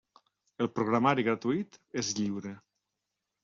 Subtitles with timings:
[0.65, 2.59] El programari gratuït és lliure.